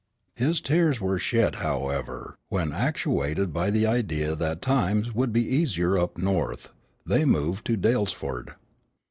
[0.33, 5.95] His tears were shed, however, when, actuated by the idea that times would be easier
[5.95, 6.71] up North,
[7.05, 8.55] they moved to Dalesford.